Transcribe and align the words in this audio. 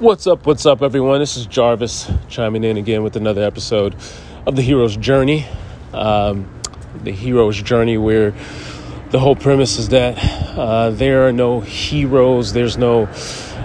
What's 0.00 0.26
up? 0.26 0.46
What's 0.46 0.64
up, 0.64 0.80
everyone? 0.80 1.20
This 1.20 1.36
is 1.36 1.44
Jarvis 1.44 2.10
chiming 2.30 2.64
in 2.64 2.78
again 2.78 3.02
with 3.02 3.16
another 3.16 3.42
episode 3.42 3.94
of 4.46 4.56
The 4.56 4.62
Hero's 4.62 4.96
Journey. 4.96 5.46
Um, 5.92 6.50
the 7.04 7.10
Hero's 7.10 7.60
Journey, 7.60 7.98
where 7.98 8.32
the 9.10 9.18
whole 9.18 9.36
premise 9.36 9.78
is 9.78 9.90
that 9.90 10.16
uh, 10.56 10.88
there 10.88 11.28
are 11.28 11.32
no 11.32 11.60
heroes, 11.60 12.54
there's 12.54 12.78
no, 12.78 13.10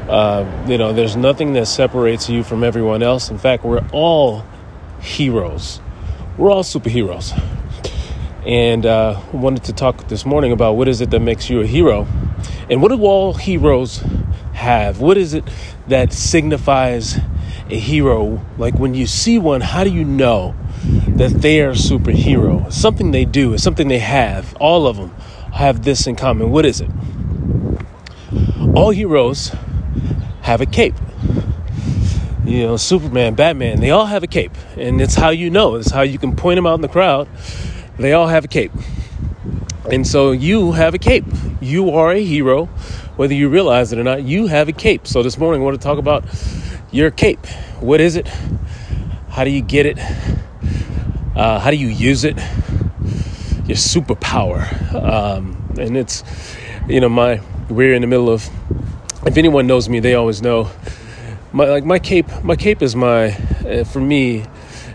uh, 0.10 0.66
you 0.68 0.78
know, 0.78 0.92
there's 0.92 1.16
nothing 1.16 1.54
that 1.54 1.68
separates 1.68 2.28
you 2.28 2.44
from 2.44 2.66
everyone 2.66 3.02
else. 3.02 3.30
In 3.30 3.38
fact, 3.38 3.64
we're 3.64 3.88
all 3.94 4.44
heroes, 5.00 5.80
we're 6.38 6.52
all 6.52 6.64
superheroes. 6.64 7.32
And 8.46 8.86
uh, 8.86 9.22
wanted 9.32 9.64
to 9.64 9.74
talk 9.74 10.10
this 10.10 10.26
morning 10.26 10.52
about 10.52 10.74
what 10.74 10.90
is 10.90 11.00
it 11.00 11.12
that 11.12 11.22
makes 11.22 11.50
you 11.50 11.62
a 11.62 11.66
hero, 11.66 12.06
and 12.70 12.82
what 12.82 12.90
do 12.90 13.02
all 13.06 13.36
heroes 13.36 14.04
have? 14.56 15.00
What 15.00 15.18
is 15.18 15.34
it 15.34 15.44
that 15.88 16.12
signifies 16.12 17.18
a 17.70 17.78
hero? 17.78 18.46
Like 18.58 18.76
when 18.76 18.94
you 18.94 19.06
see 19.06 19.38
one, 19.38 19.62
how 19.62 19.84
do 19.84 19.92
you 19.92 20.04
know 20.04 20.56
that 21.10 21.42
they 21.42 21.62
are 21.62 21.72
a 21.72 21.74
superhero? 21.74 22.72
Something 22.72 23.12
they 23.12 23.26
do, 23.26 23.54
it's 23.54 23.64
something 23.64 23.88
they 23.88 24.00
have. 24.00 24.56
All 24.56 24.88
of 24.88 24.98
them 24.98 25.12
have 25.54 25.84
this 25.84 26.08
in 26.08 26.16
common. 26.16 26.52
What 26.52 26.66
is 26.66 26.82
it? 26.82 26.90
All 28.76 28.90
heroes 28.90 29.52
have 30.42 30.62
a 30.62 30.66
cape. 30.66 30.96
You 32.46 32.68
know, 32.68 32.78
Superman, 32.78 33.34
Batman, 33.34 33.80
they 33.80 33.90
all 33.90 34.06
have 34.06 34.22
a 34.22 34.28
cape. 34.28 34.52
And 34.78 35.02
it's 35.02 35.16
how 35.16 35.30
you 35.30 35.50
know, 35.50 35.76
it's 35.76 35.92
how 35.92 36.02
you 36.02 36.20
can 36.20 36.36
point 36.36 36.58
them 36.58 36.68
out 36.68 36.76
in 36.76 36.82
the 36.82 36.88
crowd. 36.88 37.28
They 37.98 38.14
all 38.14 38.28
have 38.28 38.46
a 38.46 38.48
cape. 38.48 38.72
And 39.92 40.06
so 40.06 40.32
you 40.32 40.74
have 40.74 40.94
a 40.94 40.98
cape. 40.98 41.26
You 41.62 41.92
are 41.92 42.12
a 42.12 42.24
hero 42.24 42.70
whether 43.16 43.34
you 43.34 43.50
realize 43.50 43.92
it 43.94 44.00
or 44.00 44.04
not, 44.04 44.24
you 44.24 44.48
have 44.48 44.68
a 44.68 44.74
cape. 44.74 45.08
So 45.08 45.24
this 45.24 45.38
morning 45.38 45.62
I 45.62 45.64
want 45.66 45.80
to 45.80 45.84
talk 45.84 45.98
about 45.98 46.26
your 46.92 47.12
cape. 47.12 47.46
What 47.80 48.02
is 48.02 48.16
it? 48.16 48.28
How 49.30 49.44
do 49.44 49.50
you 49.50 49.62
get 49.62 49.86
it? 49.86 50.00
Uh, 51.36 51.60
how 51.60 51.72
do 51.72 51.78
you 51.78 51.88
use 51.88 52.24
it? 52.24 52.38
Your 53.66 53.78
superpower. 53.78 54.94
Um, 54.94 55.74
and 55.78 55.98
it's, 55.98 56.24
you 56.88 57.00
know, 57.00 57.10
my, 57.10 57.42
we're 57.70 57.94
in 57.94 58.02
the 58.02 58.08
middle 58.08 58.30
of, 58.30 58.50
if 59.26 59.38
anyone 59.38 59.68
knows 59.68 59.90
me, 59.90 60.00
they 60.00 60.14
always 60.14 60.42
know 60.42 60.70
my, 61.52 61.66
like 61.66 61.86
my 61.86 62.00
cape, 62.00 62.28
my 62.44 62.56
cape 62.56 62.82
is 62.82 62.96
my, 62.96 63.32
uh, 63.66 63.86
for 63.86 64.02
me, 64.02 64.46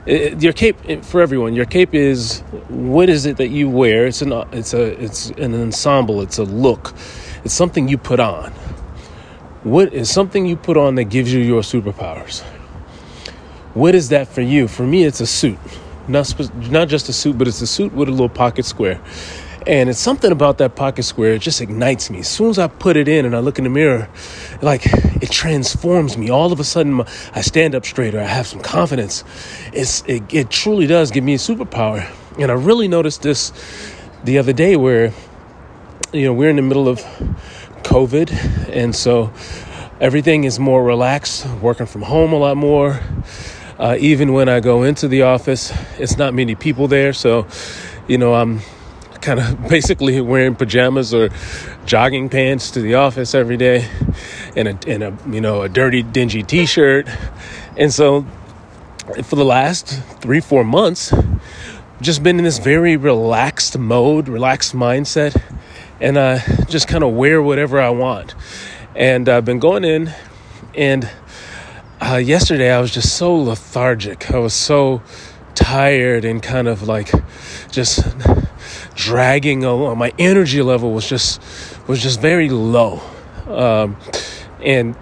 it, 0.07 0.43
your 0.43 0.53
cape 0.53 0.77
for 1.05 1.21
everyone. 1.21 1.55
Your 1.55 1.67
cape 1.67 1.95
is 1.95 2.41
what 2.69 3.09
is 3.09 3.27
it 3.27 3.37
that 3.37 3.49
you 3.49 3.69
wear? 3.69 4.07
It's 4.07 4.23
an 4.23 4.33
it's 4.53 4.75
a 4.75 5.03
it's 5.03 5.31
an 5.31 5.55
ensemble. 5.55 6.23
It's 6.23 6.39
a 6.39 6.45
look. 6.45 6.95
It's 7.45 7.55
something 7.55 7.89
you 7.89 7.99
put 7.99 8.21
on. 8.21 8.53
What 9.63 9.93
is 9.93 10.11
something 10.11 10.47
you 10.47 10.57
put 10.57 10.77
on 10.77 10.95
that 10.95 11.05
gives 11.05 11.33
you 11.33 11.41
your 11.41 11.63
superpowers? 11.63 12.43
What 13.75 13.95
is 13.95 14.09
that 14.09 14.29
for 14.29 14.41
you? 14.41 14.69
For 14.69 14.83
me, 14.83 15.05
it's 15.05 15.21
a 15.21 15.27
suit. 15.27 15.59
Not, 16.09 16.35
not 16.71 16.89
just 16.89 17.09
a 17.09 17.13
suit, 17.13 17.39
but 17.39 17.47
it's 17.47 17.61
a 17.61 17.67
suit 17.67 17.93
with 17.93 18.09
a 18.09 18.11
little 18.11 18.29
pocket 18.29 18.65
square. 18.65 19.01
And 19.67 19.91
it's 19.91 19.99
something 19.99 20.33
about 20.33 20.59
that 20.59 20.75
pocket 20.75 21.03
square, 21.03 21.35
it 21.35 21.43
just 21.43 21.61
ignites 21.61 22.09
me. 22.09 22.21
As 22.21 22.29
soon 22.29 22.49
as 22.49 22.59
I 22.59 22.67
put 22.67 22.97
it 22.97 23.09
in 23.09 23.27
and 23.27 23.37
I 23.37 23.41
look 23.41 23.59
in 23.59 23.65
the 23.65 23.71
mirror, 23.71 24.09
like 24.63 24.83
it 24.87 25.31
transforms 25.31 26.17
me. 26.17 26.31
All 26.31 26.51
of 26.51 26.61
a 26.61 26.65
sudden, 26.65 27.03
I 27.35 27.43
stand 27.43 27.75
up 27.75 27.85
straighter, 27.85 28.19
I 28.19 28.25
have 28.25 28.47
some 28.47 28.61
confidence. 28.61 29.23
It's, 29.75 30.03
it, 30.07 30.23
it 30.33 30.51
truly 30.51 30.87
does 30.87 31.11
give 31.11 31.25
me 31.25 31.35
a 31.35 31.39
superpower. 31.39 32.11
And 32.39 32.51
I 32.51 32.55
really 32.55 32.89
noticed 32.89 33.23
this 33.23 33.53
the 34.25 34.39
other 34.39 34.55
day 34.55 34.77
where 34.77 35.13
you 36.13 36.25
know, 36.25 36.33
we're 36.33 36.51
in 36.51 36.57
the 36.57 36.63
middle 36.63 36.89
of 36.89 36.99
COVID, 37.85 38.69
and 38.69 38.95
so 38.95 39.33
everything 40.01 40.45
is 40.45 40.59
more 40.59 40.83
relaxed, 40.83 41.47
working 41.63 41.87
from 41.87 42.03
home 42.03 42.33
a 42.33 42.37
lot 42.37 42.57
more. 42.57 43.01
Uh, 43.79 43.97
even 44.01 44.33
when 44.33 44.49
I 44.49 44.61
go 44.61 44.83
into 44.83 45.07
the 45.07 45.23
office, 45.23 45.73
it's 45.99 46.19
not 46.19 46.35
many 46.35 46.55
people 46.55 46.89
there, 46.89 47.13
so 47.13 47.47
you 48.09 48.19
know, 48.19 48.35
I'm 48.35 48.61
kind 49.21 49.39
of 49.39 49.69
basically 49.69 50.21
wearing 50.21 50.57
pajamas 50.57 51.15
or 51.15 51.31
jogging 51.87 52.29
pants 52.29 52.73
to 52.73 52.81
the 52.81 52.95
office 52.95 53.35
every 53.35 53.57
day, 53.57 53.89
and 54.57 54.69
a, 54.69 54.79
and 54.89 55.03
a 55.05 55.17
you 55.31 55.41
know 55.41 55.63
a 55.63 55.69
dirty, 55.69 56.03
dingy 56.03 56.43
T-shirt, 56.43 57.09
and 57.77 57.93
so 57.93 58.27
for 59.23 59.37
the 59.37 59.45
last 59.45 60.03
three, 60.21 60.41
four 60.41 60.65
months, 60.65 61.13
just 62.01 62.23
been 62.25 62.39
in 62.39 62.45
this 62.45 62.59
very 62.59 62.97
relaxed 62.97 63.79
mode, 63.79 64.29
relaxed 64.29 64.75
mindset 64.75 65.41
and 66.01 66.17
uh, 66.17 66.39
just 66.67 66.89
kind 66.89 67.05
of 67.05 67.15
wear 67.15 67.43
whatever 67.43 67.81
I 67.81 67.91
want. 67.91 68.35
And 68.95 69.29
I've 69.29 69.45
been 69.45 69.59
going 69.59 69.85
in, 69.85 70.13
and 70.75 71.09
uh, 72.01 72.17
yesterday 72.17 72.73
I 72.73 72.81
was 72.81 72.91
just 72.91 73.17
so 73.17 73.35
lethargic. 73.35 74.31
I 74.31 74.39
was 74.39 74.55
so 74.55 75.03
tired 75.55 76.25
and 76.25 76.43
kind 76.43 76.69
of 76.69 76.89
like 76.89 77.13
just 77.71 78.05
dragging 78.95 79.65
along. 79.65 79.99
My 79.99 80.13
energy 80.19 80.63
level 80.63 80.93
was 80.93 81.09
just 81.09 81.41
was 81.87 82.03
just 82.03 82.21
very 82.21 82.49
low, 82.49 83.01
um, 83.47 83.97
and 84.65 84.97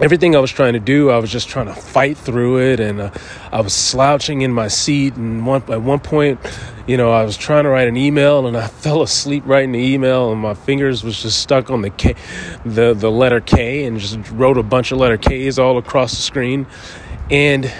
everything 0.00 0.34
I 0.34 0.38
was 0.38 0.50
trying 0.50 0.72
to 0.72 0.80
do, 0.80 1.10
I 1.10 1.18
was 1.18 1.30
just 1.30 1.48
trying 1.48 1.66
to 1.66 1.74
fight 1.74 2.16
through 2.16 2.60
it, 2.60 2.80
and 2.80 3.00
uh, 3.00 3.10
I 3.50 3.60
was 3.60 3.72
slouching 3.72 4.42
in 4.42 4.52
my 4.52 4.68
seat. 4.68 5.14
And 5.14 5.46
one, 5.46 5.62
at 5.70 5.82
one 5.82 6.00
point, 6.00 6.40
you 6.86 6.96
know, 6.96 7.10
I 7.12 7.24
was 7.24 7.36
trying 7.36 7.64
to 7.64 7.70
write 7.70 7.88
an 7.88 7.96
email, 7.96 8.46
and 8.46 8.56
I 8.56 8.66
fell 8.84 9.02
asleep 9.02 9.44
writing 9.46 9.72
the 9.72 9.80
email, 9.80 10.32
and 10.32 10.40
my 10.40 10.54
fingers 10.54 11.04
was 11.04 11.20
just 11.20 11.40
stuck 11.40 11.70
on 11.70 11.82
the 11.82 11.90
K, 11.90 12.14
the 12.64 12.94
the 12.94 13.10
letter 13.10 13.40
K, 13.40 13.84
and 13.84 13.98
just 13.98 14.30
wrote 14.30 14.58
a 14.58 14.62
bunch 14.62 14.92
of 14.92 14.98
letter 14.98 15.16
K's 15.18 15.58
all 15.58 15.78
across 15.78 16.12
the 16.12 16.22
screen, 16.22 16.66
and 17.30 17.72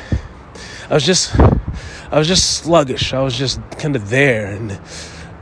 I 0.91 0.95
was 0.95 1.07
just, 1.07 1.39
I 1.39 2.19
was 2.19 2.29
just 2.29 2.57
sluggish. 2.57 3.15
I 3.15 3.23
was 3.23 3.37
just 3.37 3.61
kind 3.79 3.97
of 3.97 4.11
there, 4.11 4.47
and 4.47 4.81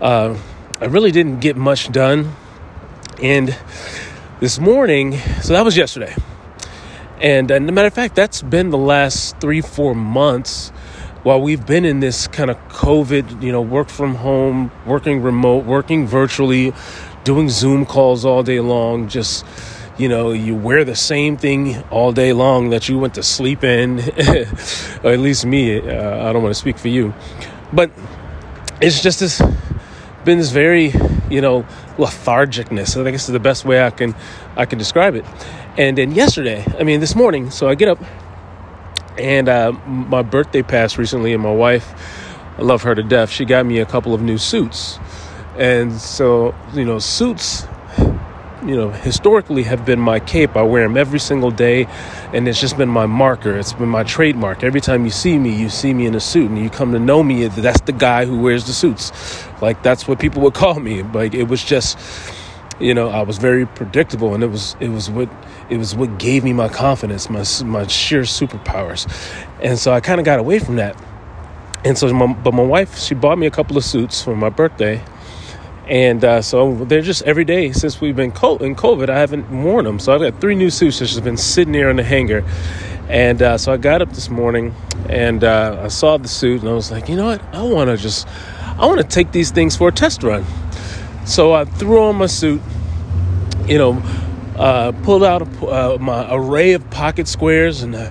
uh, 0.00 0.36
I 0.80 0.84
really 0.84 1.10
didn't 1.10 1.40
get 1.40 1.56
much 1.56 1.90
done. 1.90 2.34
And 3.22 3.54
this 4.38 4.58
morning, 4.58 5.18
so 5.42 5.52
that 5.52 5.62
was 5.64 5.76
yesterday. 5.76 6.14
And, 7.20 7.50
and 7.50 7.70
matter 7.72 7.86
of 7.86 7.94
fact, 7.94 8.14
that's 8.14 8.40
been 8.40 8.70
the 8.70 8.78
last 8.78 9.38
three, 9.40 9.60
four 9.60 9.94
months 9.94 10.70
while 11.22 11.40
we've 11.40 11.66
been 11.66 11.84
in 11.84 12.00
this 12.00 12.26
kind 12.26 12.50
of 12.50 12.56
COVID, 12.68 13.42
you 13.42 13.52
know, 13.52 13.60
work 13.60 13.90
from 13.90 14.14
home, 14.14 14.70
working 14.86 15.22
remote, 15.22 15.66
working 15.66 16.06
virtually, 16.06 16.72
doing 17.24 17.50
Zoom 17.50 17.84
calls 17.84 18.24
all 18.24 18.42
day 18.42 18.60
long, 18.60 19.06
just, 19.06 19.44
you 19.98 20.08
know, 20.08 20.32
you 20.32 20.54
wear 20.54 20.82
the 20.82 20.96
same 20.96 21.36
thing 21.36 21.82
all 21.90 22.12
day 22.12 22.32
long 22.32 22.70
that 22.70 22.88
you 22.88 22.98
went 22.98 23.14
to 23.14 23.22
sleep 23.22 23.62
in, 23.62 24.00
or 25.04 25.12
at 25.12 25.18
least 25.18 25.44
me, 25.44 25.78
uh, 25.78 26.28
I 26.28 26.32
don't 26.32 26.42
want 26.42 26.54
to 26.54 26.60
speak 26.60 26.78
for 26.78 26.88
you. 26.88 27.12
But 27.70 27.90
it's 28.80 29.02
just 29.02 29.20
this, 29.20 29.42
been 30.24 30.38
this 30.38 30.50
very, 30.50 30.94
you 31.28 31.42
know, 31.42 31.66
lethargicness. 31.98 32.98
I 32.98 33.10
guess 33.10 33.28
is 33.28 33.32
the 33.32 33.38
best 33.38 33.66
way 33.66 33.84
I 33.84 33.90
can, 33.90 34.14
I 34.56 34.64
can 34.64 34.78
describe 34.78 35.14
it. 35.16 35.26
And 35.80 35.96
then 35.96 36.12
yesterday, 36.12 36.62
I 36.78 36.82
mean, 36.82 37.00
this 37.00 37.16
morning, 37.16 37.50
so 37.50 37.66
I 37.66 37.74
get 37.74 37.88
up 37.88 37.98
and 39.16 39.48
uh, 39.48 39.72
my 39.86 40.20
birthday 40.20 40.60
passed 40.60 40.98
recently, 40.98 41.32
and 41.32 41.42
my 41.42 41.54
wife, 41.54 41.94
I 42.58 42.60
love 42.60 42.82
her 42.82 42.94
to 42.94 43.02
death, 43.02 43.30
she 43.30 43.46
got 43.46 43.64
me 43.64 43.78
a 43.78 43.86
couple 43.86 44.12
of 44.12 44.20
new 44.20 44.36
suits. 44.36 44.98
And 45.56 45.94
so, 45.94 46.54
you 46.74 46.84
know, 46.84 46.98
suits, 46.98 47.66
you 48.62 48.76
know, 48.76 48.90
historically 48.90 49.62
have 49.62 49.86
been 49.86 50.00
my 50.00 50.20
cape. 50.20 50.54
I 50.54 50.60
wear 50.60 50.82
them 50.82 50.98
every 50.98 51.18
single 51.18 51.50
day, 51.50 51.86
and 52.34 52.46
it's 52.46 52.60
just 52.60 52.76
been 52.76 52.90
my 52.90 53.06
marker. 53.06 53.56
It's 53.56 53.72
been 53.72 53.88
my 53.88 54.04
trademark. 54.04 54.62
Every 54.62 54.82
time 54.82 55.06
you 55.06 55.10
see 55.10 55.38
me, 55.38 55.56
you 55.56 55.70
see 55.70 55.94
me 55.94 56.04
in 56.04 56.14
a 56.14 56.20
suit, 56.20 56.50
and 56.50 56.58
you 56.58 56.68
come 56.68 56.92
to 56.92 56.98
know 56.98 57.22
me, 57.22 57.46
that's 57.46 57.80
the 57.80 57.92
guy 57.92 58.26
who 58.26 58.38
wears 58.38 58.66
the 58.66 58.74
suits. 58.74 59.12
Like, 59.62 59.82
that's 59.82 60.06
what 60.06 60.18
people 60.18 60.42
would 60.42 60.52
call 60.62 60.78
me. 60.78 61.04
Like, 61.04 61.32
it 61.32 61.44
was 61.44 61.64
just 61.64 61.98
you 62.80 62.94
know 62.94 63.08
I 63.08 63.22
was 63.22 63.38
very 63.38 63.66
predictable 63.66 64.34
and 64.34 64.42
it 64.42 64.48
was 64.48 64.76
it 64.80 64.88
was 64.88 65.10
what 65.10 65.28
it 65.68 65.76
was 65.76 65.94
what 65.94 66.18
gave 66.18 66.42
me 66.44 66.52
my 66.52 66.68
confidence 66.68 67.28
my 67.28 67.44
my 67.64 67.86
sheer 67.86 68.22
superpowers. 68.22 69.06
And 69.62 69.78
so 69.78 69.92
I 69.92 70.00
kind 70.00 70.18
of 70.18 70.24
got 70.24 70.38
away 70.38 70.58
from 70.58 70.76
that. 70.76 71.00
And 71.84 71.96
so 71.96 72.12
my, 72.12 72.32
but 72.32 72.54
my 72.54 72.62
wife 72.62 72.98
she 72.98 73.14
bought 73.14 73.38
me 73.38 73.46
a 73.46 73.50
couple 73.50 73.76
of 73.76 73.84
suits 73.84 74.22
for 74.22 74.34
my 74.34 74.48
birthday. 74.48 75.02
And 75.86 76.24
uh, 76.24 76.40
so 76.40 76.84
they're 76.84 77.02
just 77.02 77.22
every 77.22 77.44
day 77.44 77.72
since 77.72 78.00
we've 78.00 78.16
been 78.16 78.32
co- 78.32 78.58
in 78.58 78.74
COVID 78.76 79.08
I 79.08 79.18
haven't 79.18 79.50
worn 79.50 79.84
them 79.84 79.98
so 79.98 80.14
I've 80.14 80.20
got 80.20 80.40
three 80.40 80.54
new 80.54 80.70
suits 80.70 81.00
that 81.00 81.06
just 81.06 81.22
been 81.24 81.36
sitting 81.36 81.74
here 81.74 81.90
in 81.90 81.96
the 81.96 82.04
hanger. 82.04 82.44
And 83.08 83.42
uh, 83.42 83.58
so 83.58 83.72
I 83.72 83.76
got 83.76 84.02
up 84.02 84.10
this 84.10 84.30
morning 84.30 84.74
and 85.08 85.42
uh, 85.42 85.82
I 85.84 85.88
saw 85.88 86.16
the 86.16 86.28
suit 86.28 86.60
and 86.60 86.70
I 86.70 86.74
was 86.74 86.90
like 86.90 87.08
you 87.08 87.16
know 87.16 87.26
what? 87.26 87.42
I 87.54 87.62
want 87.62 87.90
to 87.90 87.96
just 87.96 88.26
I 88.78 88.86
want 88.86 88.98
to 88.98 89.06
take 89.06 89.32
these 89.32 89.50
things 89.50 89.76
for 89.76 89.88
a 89.88 89.92
test 89.92 90.22
run. 90.22 90.46
So 91.26 91.52
I 91.52 91.64
threw 91.64 92.02
on 92.02 92.16
my 92.16 92.26
suit, 92.26 92.60
you 93.66 93.78
know, 93.78 94.02
uh, 94.56 94.92
pulled 95.02 95.24
out 95.24 95.42
uh, 95.62 95.96
my 96.00 96.26
array 96.34 96.72
of 96.72 96.88
pocket 96.90 97.28
squares 97.28 97.82
and, 97.82 97.94
uh, 97.94 98.10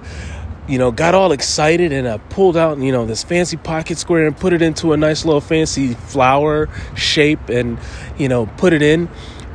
you 0.67 0.77
know, 0.77 0.91
got 0.91 1.15
all 1.15 1.31
excited 1.31 1.91
and 1.91 2.07
I 2.07 2.17
pulled 2.17 2.57
out, 2.57 2.77
you 2.79 2.91
know, 2.91 3.05
this 3.05 3.23
fancy 3.23 3.57
pocket 3.57 3.97
square 3.97 4.25
and 4.25 4.35
put 4.35 4.53
it 4.53 4.61
into 4.61 4.93
a 4.93 4.97
nice 4.97 5.25
little 5.25 5.41
fancy 5.41 5.93
flower 5.93 6.69
shape 6.95 7.49
and, 7.49 7.79
you 8.17 8.27
know, 8.27 8.45
put 8.57 8.73
it 8.73 8.81
in. 8.81 9.09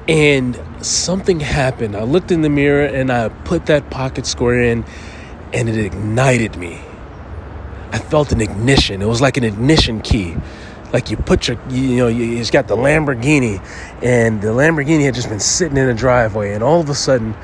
And 0.07 0.61
something 0.83 1.41
happened. 1.41 1.97
I 1.97 2.03
looked 2.03 2.31
in 2.31 2.43
the 2.43 2.51
mirror 2.51 2.85
and 2.85 3.11
I 3.11 3.29
put 3.29 3.67
that 3.67 3.91
pocket 3.91 4.27
square 4.27 4.61
in 4.61 4.85
and 5.53 5.69
it 5.69 5.77
ignited 5.77 6.57
me. 6.57 6.81
I 7.93 7.99
felt 7.99 8.33
an 8.33 8.41
ignition. 8.41 9.01
It 9.03 9.07
was 9.07 9.21
like 9.21 9.37
an 9.37 9.45
ignition 9.45 10.01
key. 10.01 10.37
Like 10.95 11.11
you 11.11 11.17
put 11.17 11.49
your, 11.49 11.59
you 11.71 11.97
know, 11.97 12.07
you, 12.07 12.37
has 12.37 12.53
got 12.53 12.69
the 12.69 12.77
Lamborghini, 12.77 13.61
and 14.01 14.41
the 14.41 14.51
Lamborghini 14.51 15.05
had 15.05 15.17
just 15.17 15.29
been 15.29 15.41
sitting 15.41 15.77
in 15.77 15.89
a 15.89 15.95
driveway, 15.95 16.55
and 16.55 16.63
all 16.63 16.81
of 16.81 16.89
a 16.89 16.95
sudden, 16.95 17.35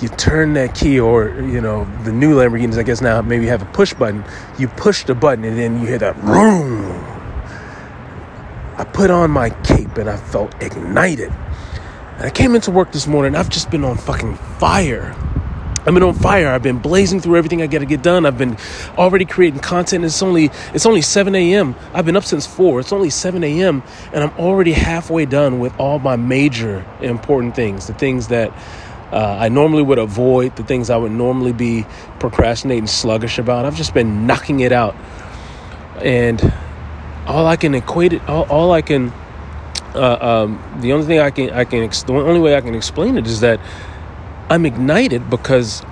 you 0.00 0.08
turn 0.08 0.52
that 0.52 0.76
key, 0.76 1.00
or 1.00 1.30
you 1.40 1.60
know, 1.60 1.84
the 2.04 2.12
new 2.12 2.36
Lamborghinis, 2.36 2.78
I 2.78 2.84
guess 2.84 3.00
now 3.00 3.20
maybe 3.22 3.46
have 3.46 3.60
a 3.60 3.66
push 3.72 3.92
button. 3.92 4.24
You 4.56 4.68
push 4.68 5.04
the 5.04 5.16
button, 5.16 5.44
and 5.44 5.58
then 5.58 5.80
you 5.80 5.88
hear 5.88 5.98
that 5.98 6.14
boom. 6.20 6.92
I 8.78 8.84
put 8.84 9.10
on 9.10 9.32
my 9.32 9.50
cape, 9.50 9.96
and 9.96 10.08
I 10.08 10.16
felt 10.16 10.54
ignited. 10.62 11.32
And 12.18 12.22
I 12.22 12.30
came 12.30 12.54
into 12.54 12.70
work 12.70 12.92
this 12.92 13.08
morning. 13.08 13.34
I've 13.34 13.48
just 13.48 13.68
been 13.68 13.84
on 13.84 13.96
fucking 13.96 14.36
fire. 14.60 15.12
I've 15.86 15.94
been 15.94 16.02
on 16.02 16.14
fire. 16.14 16.48
I've 16.48 16.64
been 16.64 16.80
blazing 16.80 17.20
through 17.20 17.36
everything 17.36 17.62
I 17.62 17.68
got 17.68 17.78
to 17.78 17.86
get 17.86 18.02
done. 18.02 18.26
I've 18.26 18.36
been 18.36 18.56
already 18.98 19.24
creating 19.24 19.60
content. 19.60 20.04
It's 20.04 20.20
only 20.20 20.50
it's 20.74 20.84
only 20.84 21.00
7 21.00 21.32
a.m. 21.36 21.76
I've 21.94 22.04
been 22.04 22.16
up 22.16 22.24
since 22.24 22.44
4. 22.44 22.80
It's 22.80 22.92
only 22.92 23.08
7 23.08 23.44
a.m. 23.44 23.84
and 24.12 24.24
I'm 24.24 24.36
already 24.36 24.72
halfway 24.72 25.26
done 25.26 25.60
with 25.60 25.78
all 25.78 26.00
my 26.00 26.16
major 26.16 26.84
important 27.00 27.54
things, 27.54 27.86
the 27.86 27.94
things 27.94 28.26
that 28.28 28.52
uh, 29.12 29.36
I 29.38 29.48
normally 29.48 29.84
would 29.84 29.98
avoid, 29.98 30.56
the 30.56 30.64
things 30.64 30.90
I 30.90 30.96
would 30.96 31.12
normally 31.12 31.52
be 31.52 31.86
procrastinating, 32.18 32.88
sluggish 32.88 33.38
about. 33.38 33.64
I've 33.64 33.76
just 33.76 33.94
been 33.94 34.26
knocking 34.26 34.60
it 34.60 34.72
out, 34.72 34.96
and 36.02 36.52
all 37.28 37.46
I 37.46 37.54
can 37.54 37.76
equate 37.76 38.12
it, 38.12 38.28
all, 38.28 38.44
all 38.50 38.72
I 38.72 38.82
can 38.82 39.12
uh, 39.94 40.18
um, 40.20 40.80
the 40.80 40.92
only 40.92 41.06
thing 41.06 41.20
I 41.20 41.30
can 41.30 41.50
I 41.50 41.64
can 41.64 41.88
the 41.88 42.12
only 42.12 42.40
way 42.40 42.56
I 42.56 42.60
can 42.60 42.74
explain 42.74 43.16
it 43.16 43.26
is 43.26 43.40
that 43.40 43.60
I'm 44.48 44.64
ignited 44.64 45.28
because 45.28 45.82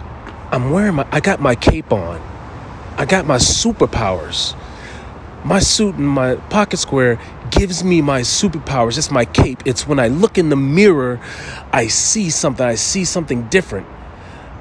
I'm 0.52 0.70
wearing 0.70 0.94
my 0.94 1.06
I 1.10 1.18
got 1.18 1.40
my 1.40 1.56
cape 1.56 1.92
on. 1.92 2.20
I 2.96 3.04
got 3.04 3.26
my 3.26 3.36
superpowers. 3.36 4.56
My 5.44 5.58
suit 5.58 5.96
and 5.96 6.08
my 6.08 6.36
pocket 6.36 6.76
square 6.76 7.18
gives 7.50 7.82
me 7.82 8.00
my 8.00 8.20
superpowers. 8.20 8.96
It's 8.96 9.10
my 9.10 9.24
cape. 9.24 9.62
It's 9.66 9.88
when 9.88 9.98
I 9.98 10.06
look 10.06 10.38
in 10.38 10.50
the 10.50 10.56
mirror, 10.56 11.20
I 11.72 11.88
see 11.88 12.30
something. 12.30 12.64
I 12.64 12.76
see 12.76 13.04
something 13.04 13.48
different. 13.48 13.88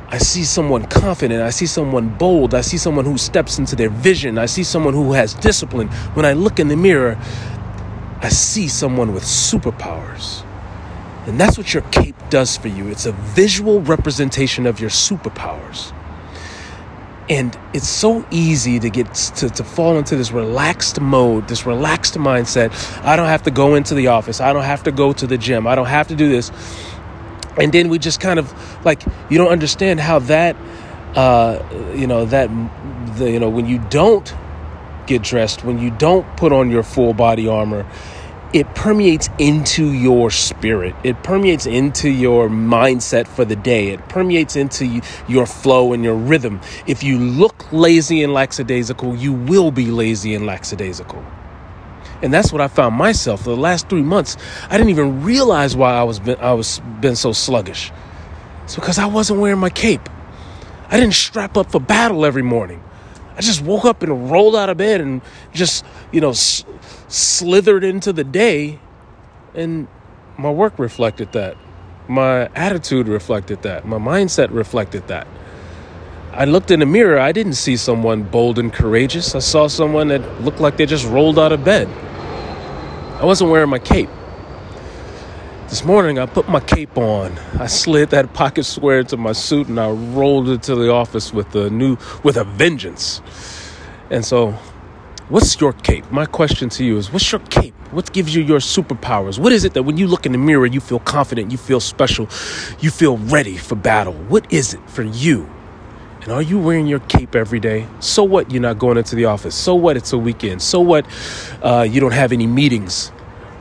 I 0.10 0.18
see 0.18 0.44
someone 0.44 0.86
confident. 0.88 1.44
I 1.44 1.52
see 1.52 1.68
someone 1.68 2.10
bold. 2.10 2.56
I 2.56 2.62
see 2.62 2.78
someone 2.78 3.06
who 3.06 3.20
steps 3.20 3.60
into 3.60 3.76
their 3.76 3.90
vision. 3.90 4.40
I 4.40 4.48
see 4.48 4.64
someone 4.64 4.96
who 4.96 5.14
has 5.14 5.36
discipline. 5.36 5.90
When 6.16 6.26
I 6.26 6.34
look 6.34 6.60
in 6.60 6.68
the 6.68 6.76
mirror, 6.76 7.18
I 8.22 8.30
see 8.30 8.68
someone 8.68 9.14
with 9.14 9.24
superpowers. 9.24 10.44
And 11.26 11.40
that's 11.40 11.58
what 11.58 11.74
your 11.74 11.84
cape 11.84 12.16
does 12.30 12.58
for 12.58 12.68
you. 12.68 12.88
It's 12.88 13.06
a 13.06 13.12
visual 13.12 13.82
representation 13.82 14.66
of 14.66 14.80
your 14.80 14.90
superpowers. 14.90 15.94
And 17.30 17.58
it's 17.74 17.88
so 17.88 18.26
easy 18.32 18.80
to 18.80 18.90
get 18.90 19.14
to, 19.14 19.50
to 19.50 19.64
fall 19.64 19.98
into 19.98 20.18
this 20.18 20.34
relaxed 20.34 21.00
mode, 21.00 21.48
this 21.48 21.66
relaxed 21.66 22.16
mindset. 22.16 22.74
I 23.06 23.16
don't 23.16 23.30
have 23.30 23.44
to 23.44 23.52
go 23.52 23.76
into 23.76 23.96
the 23.96 24.08
office. 24.08 24.42
I 24.42 24.52
don't 24.52 24.64
have 24.64 24.84
to 24.84 24.92
go 24.92 25.14
to 25.14 25.26
the 25.26 25.38
gym. 25.38 25.66
I 25.66 25.76
don't 25.76 25.86
have 25.86 26.10
to 26.10 26.16
do 26.16 26.28
this. 26.28 26.52
And 27.58 27.72
then 27.72 27.88
we 27.88 28.00
just 28.00 28.20
kind 28.20 28.40
of 28.40 28.54
like, 28.84 29.04
you 29.30 29.38
don't 29.38 29.52
understand 29.52 30.02
how 30.02 30.20
that, 30.20 30.58
uh, 31.16 31.64
you 31.96 32.08
know, 32.08 32.26
that, 32.26 32.50
the, 33.18 33.32
you 33.32 33.40
know, 33.40 33.50
when 33.50 33.68
you 33.68 33.80
don't 33.90 34.34
get 35.08 35.22
dressed, 35.22 35.64
when 35.64 35.80
you 35.80 35.92
don't 35.92 36.26
put 36.36 36.52
on 36.52 36.72
your 36.72 36.84
full 36.84 37.14
body 37.14 37.48
armor, 37.48 37.86
it 38.54 38.76
permeates 38.76 39.30
into 39.40 39.92
your 39.92 40.30
spirit. 40.30 40.96
It 41.04 41.24
permeates 41.24 41.66
into 41.66 42.10
your 42.10 42.50
mindset 42.50 43.28
for 43.28 43.46
the 43.46 43.56
day. 43.56 43.90
It 43.90 44.08
permeates 44.10 44.56
into 44.56 45.02
your 45.28 45.48
flow 45.48 45.92
and 45.92 46.04
your 46.04 46.16
rhythm. 46.16 46.62
If 46.86 47.04
you 47.04 47.18
look 47.18 47.72
lazy 47.74 48.24
and 48.24 48.32
lackadaisical, 48.32 49.16
you 49.16 49.34
will 49.34 49.72
be 49.72 49.88
lazy 49.88 50.36
and 50.36 50.46
lackadaisical. 50.46 51.26
And 52.22 52.32
that's 52.32 52.54
what 52.54 52.62
I 52.62 52.68
found 52.68 52.96
myself 52.96 53.44
for 53.44 53.50
the 53.50 53.58
last 53.58 53.90
three 53.90 54.04
months. 54.04 54.38
I 54.70 54.78
didn't 54.78 54.92
even 54.92 55.24
realize 55.24 55.76
why 55.76 55.94
I 55.94 56.04
was 56.04 56.20
been, 56.20 56.40
I 56.40 56.54
was 56.54 56.80
been 57.02 57.16
so 57.16 57.34
sluggish. 57.34 57.92
It's 58.64 58.76
because 58.76 59.00
I 59.00 59.08
wasn't 59.08 59.40
wearing 59.40 59.60
my 59.60 59.72
cape. 59.72 60.08
I 60.90 61.00
didn't 61.00 61.16
strap 61.16 61.58
up 61.58 61.72
for 61.72 61.80
battle 61.80 62.24
every 62.24 62.44
morning. 62.44 62.84
I 63.36 63.42
just 63.42 63.62
woke 63.62 63.84
up 63.84 64.04
and 64.04 64.30
rolled 64.30 64.56
out 64.56 64.70
of 64.70 64.78
bed 64.78 65.02
and 65.02 65.22
just, 65.54 65.84
you 66.12 66.22
know, 66.22 66.34
slithered 67.14 67.84
into 67.84 68.12
the 68.12 68.24
day. 68.24 68.80
And 69.54 69.88
my 70.38 70.50
work 70.50 70.80
reflected 70.80 71.32
that. 71.34 71.58
My 72.08 72.50
attitude 72.56 73.08
reflected 73.08 73.62
that. 73.64 73.86
My 73.88 73.98
mindset 73.98 74.50
reflected 74.52 75.08
that. 75.08 75.28
I 76.32 76.46
looked 76.46 76.72
in 76.72 76.80
the 76.80 76.86
mirror. 76.88 77.20
I 77.20 77.32
didn't 77.32 77.54
see 77.54 77.78
someone 77.78 78.24
bold 78.24 78.58
and 78.58 78.74
courageous. 78.74 79.36
I 79.36 79.40
saw 79.40 79.68
someone 79.68 80.08
that 80.08 80.42
looked 80.42 80.60
like 80.60 80.78
they 80.78 80.88
just 80.88 81.06
rolled 81.06 81.38
out 81.38 81.52
of 81.52 81.64
bed. 81.64 81.88
I 83.22 83.26
wasn't 83.26 83.52
wearing 83.52 83.70
my 83.70 83.80
cape. 83.80 84.10
This 85.70 85.86
morning, 85.86 86.20
I 86.20 86.26
put 86.26 86.50
my 86.50 86.60
cape 86.60 86.98
on. 86.98 87.38
I 87.60 87.68
slid 87.68 88.10
that 88.10 88.34
pocket 88.34 88.64
square 88.64 89.00
into 89.00 89.18
my 89.18 89.32
suit 89.32 89.68
and 89.68 89.80
I 89.80 89.92
rolled 89.92 90.50
it 90.50 90.64
to 90.64 90.76
the 90.76 90.92
office 90.92 91.32
with 91.32 91.56
a 91.56 91.70
new, 91.70 91.98
with 92.24 92.38
a 92.38 92.44
vengeance. 92.44 93.22
And 94.10 94.26
so, 94.26 94.58
what's 95.30 95.60
your 95.60 95.74
cape? 95.74 96.10
My 96.12 96.26
question 96.26 96.70
to 96.70 96.84
you 96.84 96.98
is, 96.98 97.12
what's 97.12 97.32
your 97.32 97.42
cape? 97.42 97.74
What 97.92 98.12
gives 98.14 98.36
you 98.36 98.44
your 98.44 98.60
superpowers? 98.60 99.40
What 99.40 99.52
is 99.52 99.64
it 99.64 99.74
that 99.74 99.84
when 99.84 99.98
you 99.98 100.08
look 100.08 100.26
in 100.26 100.32
the 100.32 100.38
mirror, 100.38 100.66
you 100.66 100.80
feel 100.80 101.00
confident, 101.00 101.52
you 101.52 101.58
feel 101.58 101.80
special, 101.80 102.28
you 102.80 102.90
feel 102.90 103.18
ready 103.18 103.58
for 103.58 103.76
battle? 103.76 104.14
What 104.14 104.52
is 104.52 104.74
it 104.74 104.90
for 104.90 105.04
you? 105.04 105.50
And 106.22 106.32
are 106.32 106.42
you 106.42 106.58
wearing 106.58 106.88
your 106.88 107.00
cape 107.00 107.36
every 107.36 107.60
day? 107.60 107.86
So 108.00 108.24
what? 108.24 108.50
You're 108.50 108.62
not 108.62 108.80
going 108.80 108.98
into 108.98 109.16
the 109.16 109.26
office. 109.26 109.56
So 109.56 109.76
what? 109.76 109.98
It's 109.98 110.14
a 110.14 110.18
weekend. 110.18 110.62
So 110.62 110.80
what? 110.80 111.06
Uh, 111.62 111.86
you 111.90 112.00
don't 112.00 112.14
have 112.14 112.32
any 112.32 112.48
meetings. 112.48 113.12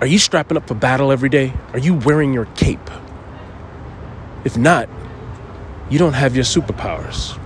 Are 0.00 0.06
you 0.06 0.19
strapping 0.19 0.56
up 0.56 0.69
for 0.69 0.75
battle 0.75 1.11
every 1.11 1.29
day? 1.29 1.53
Are 1.73 1.79
you 1.79 1.94
wearing 1.94 2.32
your 2.32 2.47
cape? 2.56 2.91
If 4.44 4.56
not, 4.56 4.88
you 5.91 5.99
don't 5.99 6.14
have 6.14 6.35
your 6.37 6.44
superpowers. 6.44 7.38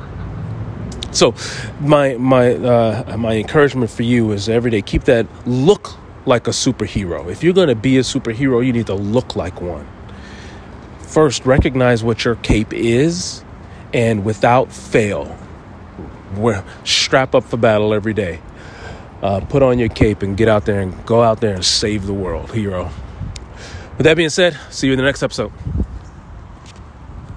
So, 1.17 1.35
my 1.81 2.15
my 2.17 2.55
uh, 2.55 3.17
my 3.17 3.35
encouragement 3.37 3.91
for 3.91 4.03
you 4.03 4.33
is 4.33 4.49
every 4.49 4.71
day 4.71 4.83
keep 4.83 5.05
that 5.05 5.27
look 5.47 5.97
like 6.27 6.47
a 6.47 6.51
superhero. 6.51 7.31
If 7.31 7.43
you're 7.43 7.55
going 7.55 7.69
to 7.69 7.75
be 7.75 7.97
a 7.97 8.03
superhero, 8.03 8.65
you 8.65 8.73
need 8.73 8.87
to 8.87 8.95
look 8.95 9.35
like 9.35 9.61
one. 9.61 9.87
First, 11.01 11.47
recognize 11.47 12.05
what 12.05 12.25
your 12.25 12.35
cape 12.37 12.73
is, 12.73 13.45
and 13.95 14.25
without 14.25 14.71
fail, 14.71 15.39
strap 16.85 17.35
up 17.35 17.45
for 17.45 17.57
battle 17.57 17.95
every 17.95 18.13
day 18.13 18.41
uh, 19.23 19.41
put 19.41 19.63
on 19.63 19.79
your 19.79 19.89
cape 19.89 20.23
and 20.23 20.37
get 20.37 20.49
out 20.49 20.67
there 20.67 20.81
and 20.81 21.05
go 21.07 21.23
out 21.23 21.41
there 21.41 21.55
and 21.55 21.65
save 21.65 22.07
the 22.07 22.15
world, 22.15 22.53
hero. 22.53 22.91
With 23.97 24.05
that 24.05 24.17
being 24.17 24.31
said, 24.31 24.59
see 24.71 24.89
you 24.89 24.93
in 24.93 24.99
the 24.99 25.05
next 25.05 25.23
episode. 25.23 25.53